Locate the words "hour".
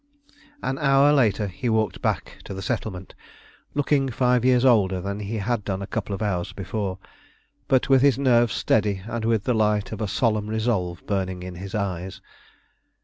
0.79-1.13